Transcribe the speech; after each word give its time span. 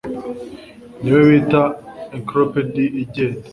Niwe 1.01 1.21
bita 1.29 1.61
encyclopedia 2.15 2.91
igenda. 3.03 3.47